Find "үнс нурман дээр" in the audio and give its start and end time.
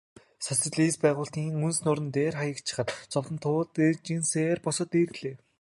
1.65-2.33